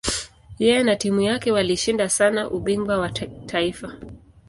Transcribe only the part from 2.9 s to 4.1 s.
wa kitaifa.